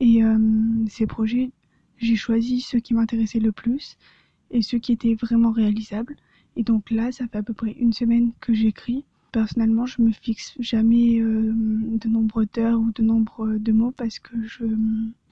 [0.00, 0.38] et euh,
[0.86, 1.50] ces projets,
[1.96, 3.96] j'ai choisi ceux qui m'intéressaient le plus
[4.50, 6.14] et ceux qui étaient vraiment réalisables.
[6.56, 9.02] Et donc là, ça fait à peu près une semaine que j'écris.
[9.32, 14.18] Personnellement, je me fixe jamais euh, de nombre d'heures ou de nombre de mots parce
[14.18, 14.64] que je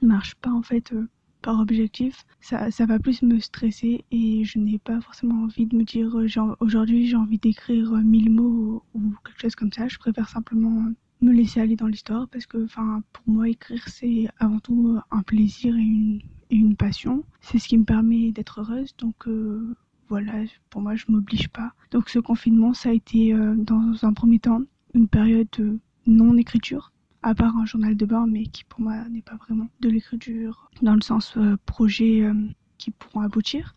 [0.01, 1.07] marche pas en fait euh,
[1.43, 2.25] par objectif.
[2.41, 6.15] Ça, ça va plus me stresser et je n'ai pas forcément envie de me dire
[6.61, 9.89] aujourd'hui j'ai envie d'écrire 1000 mots ou, quelque chose comme ça.
[9.89, 10.87] Je préfère simplement
[11.23, 12.67] me laisser aller dans l'histoire parce que
[13.13, 17.79] pour moi écrire c'est avant tout un plaisir et une, une passion c'est ce qui
[17.79, 19.75] me permet d'être heureuse donc euh,
[20.09, 20.33] voilà
[20.69, 24.41] pour moi je m'oblige pas donc ce confinement ça a été euh, dans un premier
[24.41, 24.63] temps
[24.95, 26.92] une période de non écriture
[27.23, 30.71] à part un journal de bord mais qui pour moi n'est pas vraiment de l'écriture
[30.83, 32.35] dans le sens euh, projet euh,
[32.79, 33.77] qui pourront aboutir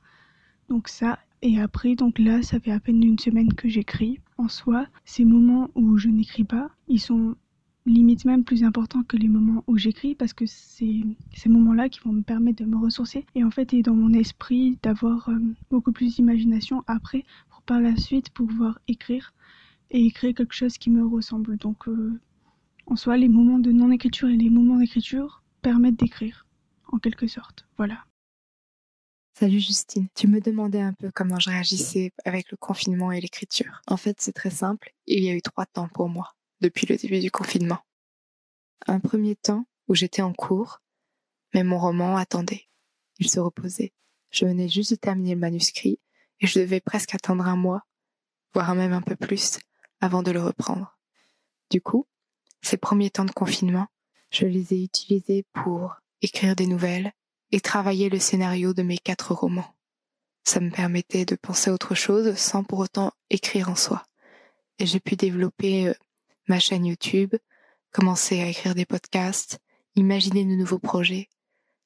[0.70, 4.20] donc ça et après, donc là, ça fait à peine une semaine que j'écris.
[4.40, 7.36] En soi, ces moments où je n'écris pas, ils sont
[7.86, 11.04] limite même plus importants que les moments où j'écris parce que c'est
[11.36, 14.12] ces moments-là qui vont me permettre de me ressourcer et en fait et dans mon
[14.14, 15.38] esprit d'avoir euh,
[15.70, 19.36] beaucoup plus d'imagination après pour par la suite pouvoir écrire
[19.92, 21.58] et écrire quelque chose qui me ressemble.
[21.58, 22.20] Donc euh,
[22.88, 26.46] en soi, les moments de non-écriture et les moments d'écriture permettent d'écrire
[26.92, 27.68] en quelque sorte.
[27.78, 28.06] Voilà.
[29.38, 33.82] Salut Justine, tu me demandais un peu comment je réagissais avec le confinement et l'écriture.
[33.88, 36.96] En fait, c'est très simple, il y a eu trois temps pour moi depuis le
[36.96, 37.80] début du confinement.
[38.88, 40.82] Un premier temps où j'étais en cours,
[41.54, 42.68] mais mon roman attendait.
[43.20, 43.94] Il se reposait.
[44.32, 46.00] Je venais juste de terminer le manuscrit
[46.40, 47.82] et je devais presque attendre un mois,
[48.54, 49.60] voire même un peu plus,
[50.00, 50.98] avant de le reprendre.
[51.70, 52.08] Du coup,
[52.66, 53.88] ces premiers temps de confinement,
[54.32, 57.14] je les ai utilisés pour écrire des nouvelles,
[57.52, 59.76] et travailler le scénario de mes quatre romans.
[60.44, 64.04] Ça me permettait de penser à autre chose sans pour autant écrire en soi.
[64.80, 65.94] Et j'ai pu développer euh,
[66.48, 67.36] ma chaîne YouTube,
[67.92, 69.60] commencer à écrire des podcasts,
[69.96, 71.30] imaginer de nouveaux projets.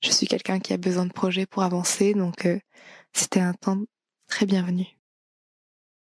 [0.02, 2.60] Je suis quelqu'un qui a besoin de projets pour avancer, donc euh,
[3.14, 3.84] c'était un temps
[4.28, 4.88] très bienvenu.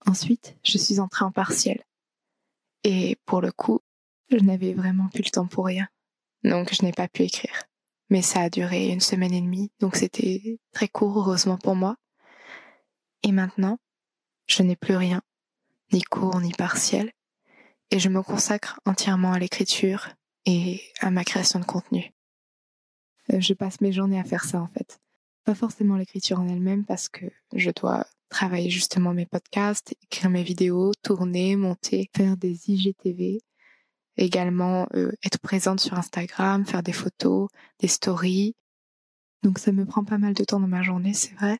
[0.06, 1.82] Ensuite, je suis entrée en partiel.
[2.84, 3.80] Et pour le coup,
[4.30, 5.88] je n'avais vraiment plus le temps pour rien.
[6.44, 7.66] Donc je n'ai pas pu écrire
[8.10, 11.96] mais ça a duré une semaine et demie, donc c'était très court, heureusement pour moi.
[13.22, 13.78] Et maintenant,
[14.46, 15.22] je n'ai plus rien,
[15.92, 17.12] ni cours, ni partiel,
[17.90, 20.08] et je me consacre entièrement à l'écriture
[20.44, 22.12] et à ma création de contenu.
[23.32, 25.00] Euh, je passe mes journées à faire ça en fait.
[25.44, 30.42] Pas forcément l'écriture en elle-même parce que je dois travailler justement mes podcasts, écrire mes
[30.42, 33.40] vidéos, tourner, monter, faire des IGTV,
[34.16, 37.48] également euh, être présente sur Instagram, faire des photos,
[37.80, 38.54] des stories.
[39.42, 41.58] Donc ça me prend pas mal de temps dans ma journée, c'est vrai,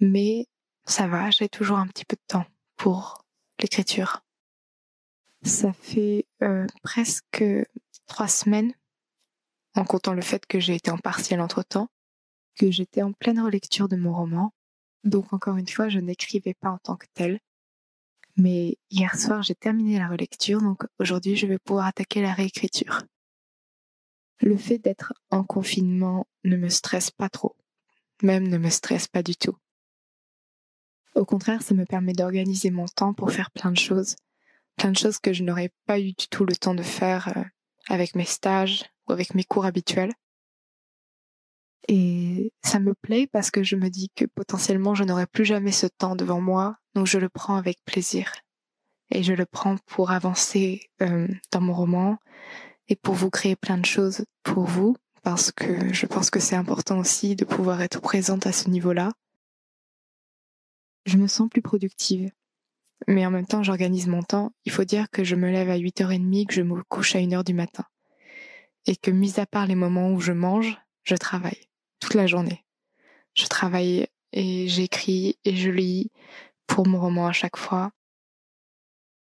[0.00, 0.46] mais
[0.84, 2.46] ça va, j'ai toujours un petit peu de temps
[2.76, 3.24] pour
[3.60, 4.22] l'écriture.
[5.42, 7.44] Ça fait euh, presque
[8.06, 8.72] trois semaines,
[9.74, 11.88] en comptant le fait que j'ai été en partiel entre-temps,
[12.58, 14.52] que j'étais en pleine relecture de mon roman.
[15.04, 17.40] Donc encore une fois, je n'écrivais pas en tant que tel.
[18.38, 23.02] Mais hier soir, j'ai terminé la relecture, donc aujourd'hui, je vais pouvoir attaquer la réécriture.
[24.40, 27.56] Le fait d'être en confinement ne me stresse pas trop,
[28.22, 29.56] même ne me stresse pas du tout.
[31.16, 34.14] Au contraire, ça me permet d'organiser mon temps pour faire plein de choses,
[34.76, 37.42] plein de choses que je n'aurais pas eu du tout le temps de faire euh,
[37.88, 40.12] avec mes stages ou avec mes cours habituels.
[41.86, 45.72] Et ça me plaît parce que je me dis que potentiellement je n'aurai plus jamais
[45.72, 48.32] ce temps devant moi, donc je le prends avec plaisir.
[49.10, 52.18] Et je le prends pour avancer euh, dans mon roman
[52.88, 56.56] et pour vous créer plein de choses pour vous, parce que je pense que c'est
[56.56, 59.12] important aussi de pouvoir être présente à ce niveau-là.
[61.06, 62.30] Je me sens plus productive.
[63.06, 64.52] Mais en même temps, j'organise mon temps.
[64.64, 67.44] Il faut dire que je me lève à 8h30, que je me couche à 1h
[67.44, 67.84] du matin.
[68.86, 71.67] Et que, mis à part les moments où je mange, je travaille
[72.14, 72.64] la journée.
[73.34, 76.10] Je travaille et j'écris et je lis
[76.66, 77.92] pour mon roman à chaque fois.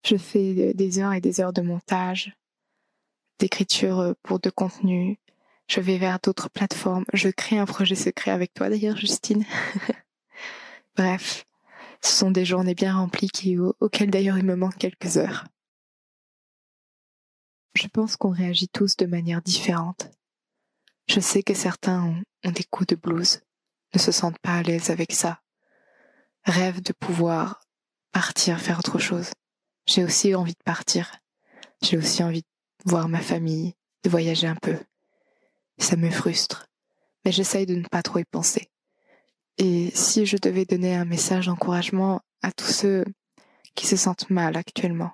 [0.06, 2.34] Je fais des heures et des heures de montage,
[3.40, 5.20] d'écriture pour de contenu.
[5.68, 7.06] Je vais vers d'autres plateformes.
[7.14, 9.46] Je crée un projet secret avec toi d'ailleurs, Justine.
[10.96, 11.46] Bref,
[12.02, 13.30] ce sont des journées bien remplies
[13.80, 15.46] auxquelles d'ailleurs il me manque quelques heures.
[17.76, 20.10] Je pense qu'on réagit tous de manière différente
[21.08, 23.42] Je sais que certains ont, des coups de blues,
[23.94, 25.42] ne se sentent pas à l'aise avec ça,
[26.44, 27.62] rêvent de pouvoir
[28.12, 29.32] partir faire autre chose.
[29.86, 31.12] J'ai aussi envie de partir.
[31.82, 34.78] J'ai aussi envie de voir ma famille, de voyager un peu.
[35.78, 36.68] Ça me frustre,
[37.24, 38.70] mais j'essaye de ne pas trop y penser.
[39.58, 43.06] Et si je devais donner un message d'encouragement à tous ceux
[43.76, 45.14] qui se sentent mal actuellement,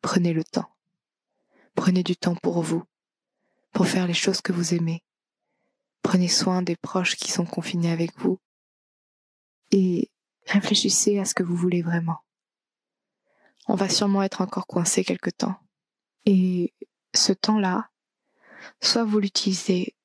[0.00, 0.70] prenez le temps.
[1.74, 2.84] Prenez du temps pour vous,
[3.72, 5.02] pour faire les choses que vous aimez.
[6.04, 8.38] Prenez soin des proches qui sont confinés avec vous.
[9.72, 10.10] Et
[10.46, 12.18] réfléchissez à ce que vous voulez vraiment.
[13.66, 15.56] On va sûrement être encore coincé quelque temps.
[16.26, 16.74] Et
[17.14, 17.88] ce temps-là,
[18.80, 19.96] soit vous l'utilisez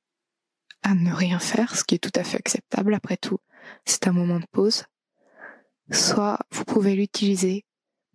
[0.82, 3.40] à ne rien faire, ce qui est tout à fait acceptable après tout,
[3.86, 4.86] c'est un moment de pause,
[5.92, 7.66] soit vous pouvez l'utiliser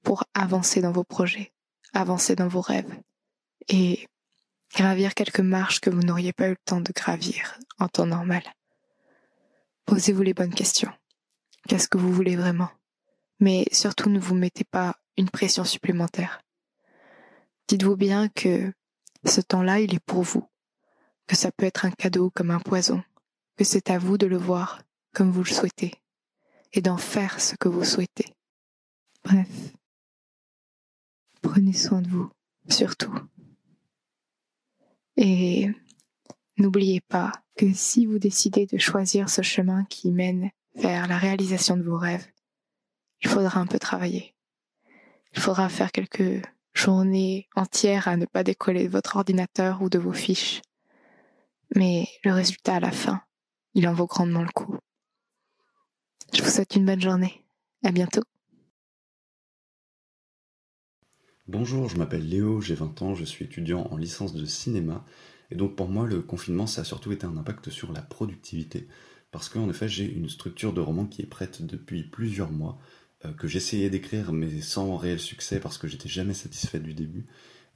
[0.02, 1.52] pour avancer dans vos projets,
[1.92, 2.98] avancer dans vos rêves
[3.68, 4.06] et
[4.74, 8.42] gravir quelques marches que vous n'auriez pas eu le temps de gravir en temps normal.
[9.86, 10.92] Posez-vous les bonnes questions.
[11.68, 12.70] Qu'est-ce que vous voulez vraiment?
[13.40, 16.40] Mais surtout ne vous mettez pas une pression supplémentaire.
[17.68, 18.72] Dites-vous bien que
[19.24, 20.48] ce temps-là, il est pour vous,
[21.26, 23.02] que ça peut être un cadeau comme un poison,
[23.56, 24.82] que c'est à vous de le voir
[25.14, 25.94] comme vous le souhaitez,
[26.72, 28.34] et d'en faire ce que vous souhaitez.
[29.24, 29.48] Bref,
[31.40, 32.30] prenez soin de vous,
[32.68, 33.14] surtout.
[35.16, 35.70] Et
[36.58, 41.76] n'oubliez pas que si vous décidez de choisir ce chemin qui mène vers la réalisation
[41.76, 42.26] de vos rêves,
[43.22, 44.34] il faudra un peu travailler.
[45.32, 46.42] Il faudra faire quelques
[46.74, 50.62] journées entières à ne pas décoller de votre ordinateur ou de vos fiches.
[51.74, 53.22] Mais le résultat à la fin,
[53.74, 54.76] il en vaut grandement le coup.
[56.32, 57.44] Je vous souhaite une bonne journée.
[57.84, 58.22] À bientôt.
[61.46, 65.04] Bonjour, je m'appelle Léo, j'ai 20 ans, je suis étudiant en licence de cinéma.
[65.50, 68.88] Et donc pour moi, le confinement, ça a surtout été un impact sur la productivité.
[69.30, 72.78] Parce qu'en effet, j'ai une structure de roman qui est prête depuis plusieurs mois,
[73.26, 77.26] euh, que j'essayais d'écrire mais sans réel succès parce que j'étais jamais satisfait du début.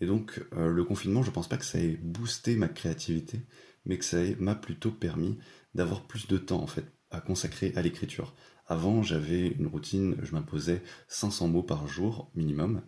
[0.00, 3.42] Et donc euh, le confinement, je pense pas que ça ait boosté ma créativité,
[3.84, 5.36] mais que ça m'a plutôt permis
[5.74, 8.34] d'avoir plus de temps en fait à consacrer à l'écriture.
[8.66, 12.82] Avant, j'avais une routine, je m'imposais 500 mots par jour minimum.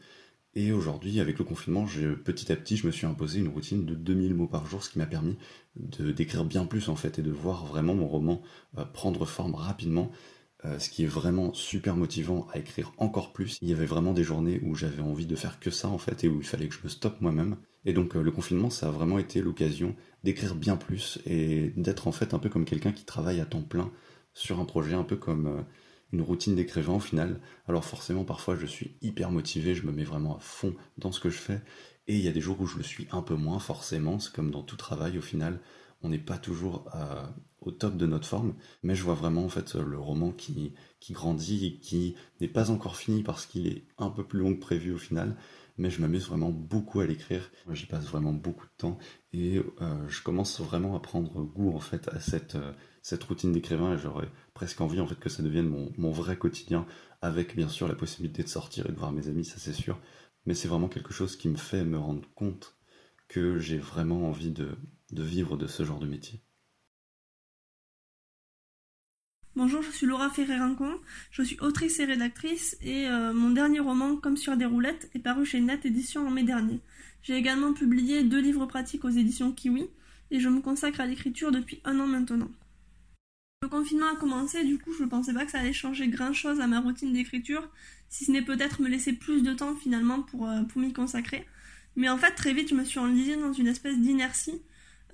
[0.55, 1.87] Et aujourd'hui, avec le confinement,
[2.25, 4.91] petit à petit, je me suis imposé une routine de 2000 mots par jour, ce
[4.91, 5.37] qui m'a permis
[5.77, 8.43] d'écrire bien plus en fait et de voir vraiment mon roman
[8.77, 10.11] euh, prendre forme rapidement,
[10.65, 13.59] euh, ce qui est vraiment super motivant à écrire encore plus.
[13.63, 16.25] Il y avait vraiment des journées où j'avais envie de faire que ça en fait
[16.25, 17.57] et où il fallait que je me stoppe moi-même.
[17.85, 22.09] Et donc euh, le confinement, ça a vraiment été l'occasion d'écrire bien plus et d'être
[22.09, 23.93] en fait un peu comme quelqu'un qui travaille à temps plein
[24.35, 25.65] sur un projet, un peu comme
[26.13, 27.41] une routine d'écrivain au final.
[27.69, 31.21] Alors forcément, parfois, je suis hyper motivé, je me mets vraiment à fond dans ce
[31.21, 31.61] que je fais.
[32.09, 34.19] Et il y a des jours où je le suis un peu moins, forcément.
[34.19, 35.61] C'est comme dans tout travail, au final,
[36.03, 36.91] on n'est pas toujours
[37.61, 38.55] au top de notre forme.
[38.83, 42.71] Mais je vois vraiment, en fait, le roman qui, qui grandit et qui n'est pas
[42.71, 45.37] encore fini parce qu'il est un peu plus long que prévu au final.
[45.79, 47.51] Mais je m'amuse vraiment beaucoup à l'écrire.
[47.71, 48.99] J'y passe vraiment beaucoup de temps.
[49.33, 52.57] Et euh, je commence vraiment à prendre goût, en fait, à cette...
[52.57, 56.37] Euh, cette routine d'écrivain et j'aurais presque envie en fait que ça devienne mon, vrai
[56.37, 56.87] quotidien
[57.23, 59.99] avec bien sûr la possibilité de sortir et de voir mes amis, ça c'est sûr.
[60.47, 62.77] Mais c'est vraiment quelque chose qui me fait me rendre compte
[63.29, 64.77] que j'ai vraiment envie de,
[65.13, 66.43] vivre de ce genre de métier.
[69.63, 70.91] Bonjour, je suis Laura Ferré-Rincon,
[71.31, 75.19] je suis autrice et rédactrice et euh, mon dernier roman, Comme sur des roulettes, est
[75.19, 76.81] paru chez Net Édition en mai dernier.
[77.23, 79.91] J'ai également publié deux livres pratiques aux éditions Kiwi
[80.31, 82.49] et je me consacre à l'écriture depuis un an maintenant.
[83.61, 86.33] Le confinement a commencé, du coup, je ne pensais pas que ça allait changer grand
[86.33, 87.69] chose à ma routine d'écriture,
[88.09, 91.47] si ce n'est peut-être me laisser plus de temps finalement pour, euh, pour m'y consacrer.
[91.97, 94.63] Mais en fait, très vite, je me suis enlisée dans une espèce d'inertie,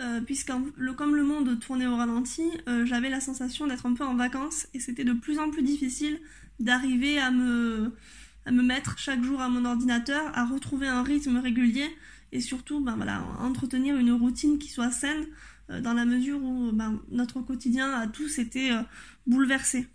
[0.00, 0.52] euh, puisque
[0.96, 4.66] comme le monde tournait au ralenti, euh, j'avais la sensation d'être un peu en vacances,
[4.74, 6.20] et c'était de plus en plus difficile
[6.60, 7.92] d'arriver à me,
[8.50, 11.88] mettre chaque jour à mon ordinateur, à retrouver un rythme régulier,
[12.32, 15.26] et surtout, ben voilà, entretenir une routine qui soit saine,
[15.70, 18.82] euh, dans la mesure où ben, notre quotidien a tous été euh,
[19.26, 19.88] bouleversé.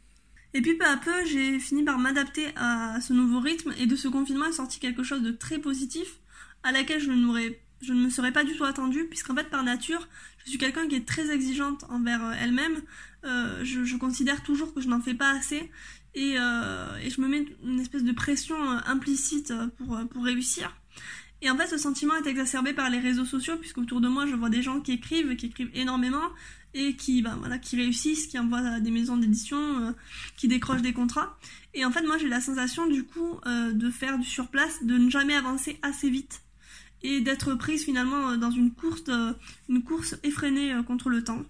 [0.54, 3.96] Et puis peu à peu, j'ai fini par m'adapter à ce nouveau rythme et de
[3.96, 6.20] ce confinement est sorti quelque chose de très positif
[6.64, 7.12] à laquelle je,
[7.82, 10.08] je ne me serais pas du tout attendue puisqu'en fait par nature,
[10.46, 12.82] je suis quelqu'un qui est très exigeante envers euh, elle-même.
[13.24, 15.70] je, je, considère toujours que je n'en fais pas assez
[16.16, 20.76] et, et, je me mets une espèce de pression implicite pour, pour réussir.
[21.42, 24.28] Et en fait, ce sentiment est exacerbé par les réseaux sociaux, puisque autour de moi,
[24.28, 26.30] je vois des gens qui écrivent, qui écrivent énormément,
[26.74, 29.92] et qui, ben, voilà, qui réussissent, qui envoient des maisons d'édition, euh,
[30.38, 31.38] qui décrochent des contrats.
[31.74, 34.98] Et en fait, moi, j'ai la sensation, du coup, euh, de faire du surplace, de
[34.98, 36.42] ne jamais avancer assez vite.
[37.04, 39.04] Et d'être prise finalement dans une course,
[39.70, 41.44] une course effrénée contre le temps.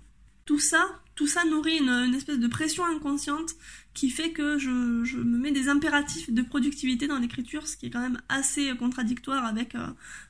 [0.45, 0.85] Tout ça,
[1.15, 3.51] tout ça nourrit une, espèce de pression inconsciente
[3.93, 7.89] qui fait que je, me mets des impératifs de productivité dans l'écriture, ce qui est
[7.89, 9.75] quand même assez contradictoire avec,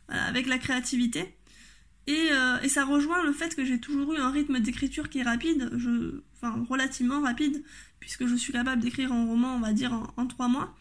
[0.10, 1.36] avec la créativité.
[2.10, 5.24] Euh, et, ça rejoint le fait que j'ai toujours eu un rythme d'écriture qui est
[5.24, 7.64] rapide, je, enfin relativement rapide,
[8.00, 10.76] puisque je suis capable d'écrire un roman, on va dire, en, trois mois.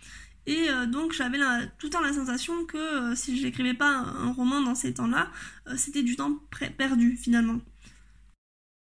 [0.46, 1.38] Et euh, donc j'avais
[1.78, 4.94] tout le temps la sensation que euh, si je n'écrivais pas un, roman dans ces
[4.94, 5.30] temps-là,
[5.76, 6.38] c'était du temps
[6.76, 7.60] perdu finalement.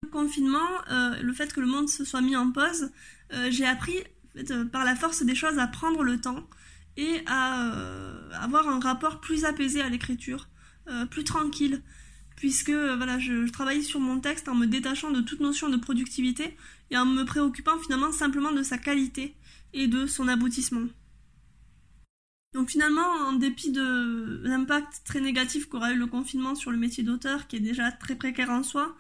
[0.03, 2.91] Le confinement, le fait que le monde se soit mis en pause,
[3.49, 3.97] j'ai appris
[4.71, 6.49] par la force des choses à prendre le temps
[6.97, 7.71] et à
[8.41, 10.49] avoir un rapport plus apaisé à l'écriture,
[11.11, 11.83] plus tranquille
[12.37, 16.57] puisque voilà, je, travaillais sur mon texte en me détachant de toute notion de productivité
[16.91, 19.35] et en me préoccupant finalement simplement de sa qualité
[19.73, 20.87] et de son aboutissement.
[22.57, 27.05] Donc finalement, en dépit de l'impact très négatif qu'aura eu le confinement sur le métier
[27.05, 28.97] d'auteur, qui est déjà très précaire en soi,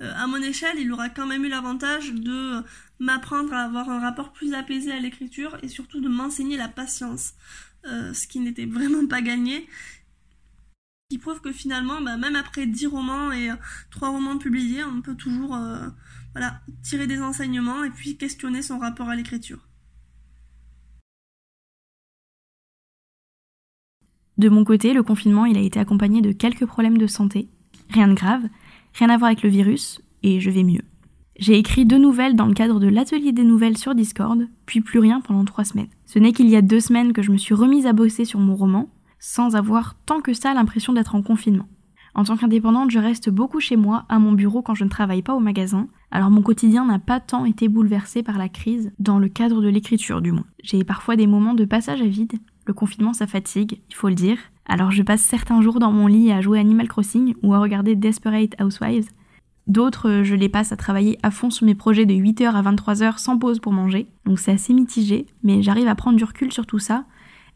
[0.00, 2.62] euh, à mon échelle, il aura quand même eu l'avantage de
[3.00, 7.32] m'apprendre à avoir un rapport plus apaisé à l'écriture et surtout de m'enseigner la patience,
[7.84, 9.66] euh, ce qui n'était vraiment pas gagné
[11.10, 13.50] qui prouve que finalement, bah, même après 10 romans et
[13.90, 15.58] 3 euh, romans publiés, on peut toujours
[16.84, 19.69] tirer des enseignements et puis questionner son rapport à l'écriture.
[24.40, 27.50] De mon côté, le confinement, il a été accompagné de quelques problèmes de santé.
[27.90, 28.40] Rien de grave,
[28.94, 30.80] rien à voir avec le virus, et je vais mieux.
[31.38, 34.98] J'ai écrit deux nouvelles dans le cadre de l'atelier des nouvelles sur Discord, puis plus
[34.98, 35.90] rien pendant trois semaines.
[36.06, 38.40] Ce n'est qu'il y a deux semaines que je me suis remise à bosser sur
[38.40, 38.88] mon roman,
[39.18, 41.68] sans avoir tant que ça l'impression d'être en confinement.
[42.14, 45.20] En tant qu'indépendante, je reste beaucoup chez moi, à mon bureau quand je ne travaille
[45.20, 49.18] pas au magasin, alors mon quotidien n'a pas tant été bouleversé par la crise, dans
[49.18, 50.46] le cadre de l'écriture du moins.
[50.62, 52.32] J'ai parfois des moments de passage à vide,
[52.70, 56.06] le confinement ça fatigue, il faut le dire, alors je passe certains jours dans mon
[56.06, 59.10] lit à jouer Animal Crossing ou à regarder Desperate Housewives.
[59.66, 63.18] D'autres, je les passe à travailler à fond sur mes projets de 8h à 23h
[63.18, 66.64] sans pause pour manger, donc c'est assez mitigé, mais j'arrive à prendre du recul sur
[66.64, 67.06] tout ça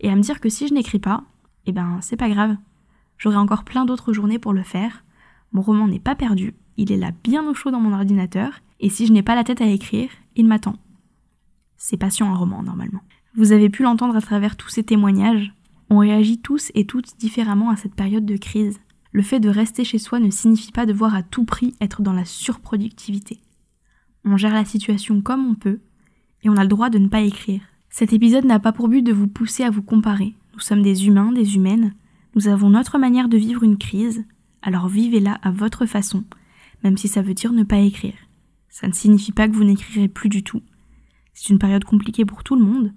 [0.00, 1.22] et à me dire que si je n'écris pas,
[1.66, 2.56] eh ben c'est pas grave.
[3.16, 5.04] J'aurai encore plein d'autres journées pour le faire.
[5.52, 8.50] Mon roman n'est pas perdu, il est là bien au chaud dans mon ordinateur,
[8.80, 10.74] et si je n'ai pas la tête à écrire, il m'attend.
[11.76, 13.02] C'est patient un roman normalement.
[13.36, 15.52] Vous avez pu l'entendre à travers tous ces témoignages.
[15.90, 18.78] On réagit tous et toutes différemment à cette période de crise.
[19.10, 22.12] Le fait de rester chez soi ne signifie pas devoir à tout prix être dans
[22.12, 23.40] la surproductivité.
[24.24, 25.80] On gère la situation comme on peut,
[26.44, 27.60] et on a le droit de ne pas écrire.
[27.90, 31.08] Cet épisode n'a pas pour but de vous pousser à vous comparer, nous sommes des
[31.08, 31.94] humains, des humaines.
[32.36, 34.24] Nous avons notre manière de vivre une crise,
[34.62, 36.22] alors vivez-la à votre façon,
[36.84, 38.14] même si ça veut dire ne pas écrire.
[38.68, 40.62] Ça ne signifie pas que vous n'écrirez plus du tout.
[41.32, 42.92] C'est une période compliquée pour tout le monde,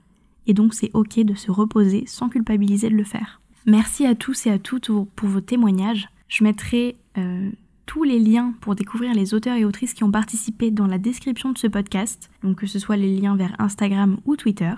[0.47, 3.41] et donc c'est ok de se reposer sans culpabiliser de le faire.
[3.65, 6.07] Merci à tous et à toutes pour vos témoignages.
[6.29, 7.49] Je mettrai euh,
[7.85, 11.51] tous les liens pour découvrir les auteurs et autrices qui ont participé dans la description
[11.51, 14.73] de ce podcast, donc que ce soit les liens vers Instagram ou Twitter.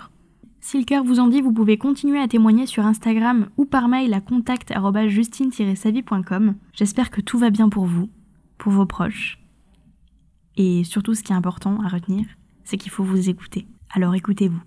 [0.60, 3.88] Si le cœur vous en dit, vous pouvez continuer à témoigner sur Instagram ou par
[3.88, 6.54] mail à contact.justine-savie.com.
[6.72, 8.08] J'espère que tout va bien pour vous,
[8.58, 9.38] pour vos proches.
[10.56, 12.26] Et surtout, ce qui est important à retenir,
[12.64, 13.66] c'est qu'il faut vous écouter.
[13.94, 14.60] Alors écoutez-vous.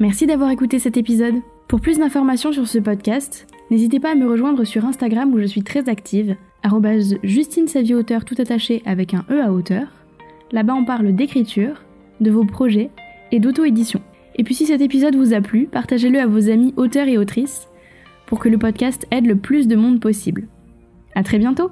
[0.00, 1.34] Merci d'avoir écouté cet épisode.
[1.66, 5.46] Pour plus d'informations sur ce podcast, n'hésitez pas à me rejoindre sur Instagram où je
[5.46, 6.36] suis très active,
[7.24, 9.88] Justine Savie Auteur tout attaché avec un E à hauteur.
[10.52, 11.82] Là-bas, on parle d'écriture,
[12.20, 12.90] de vos projets
[13.32, 14.00] et d'auto-édition.
[14.36, 17.68] Et puis si cet épisode vous a plu, partagez-le à vos amis auteurs et autrices
[18.26, 20.46] pour que le podcast aide le plus de monde possible.
[21.16, 21.70] À très bientôt!